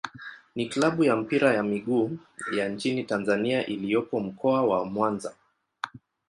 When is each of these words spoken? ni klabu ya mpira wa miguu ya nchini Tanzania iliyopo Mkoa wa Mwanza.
ni 0.55 0.65
klabu 0.69 1.03
ya 1.03 1.15
mpira 1.15 1.57
wa 1.57 1.63
miguu 1.63 2.17
ya 2.51 2.69
nchini 2.69 3.03
Tanzania 3.03 3.65
iliyopo 3.65 4.19
Mkoa 4.19 4.61
wa 4.63 4.85
Mwanza. 4.85 5.35